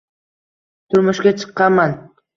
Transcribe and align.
Turmushga 0.93 1.35
chiqqanman. 1.43 1.97